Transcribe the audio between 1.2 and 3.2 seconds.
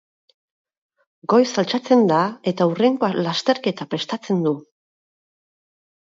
Goiz altxatzen da eta hurrengo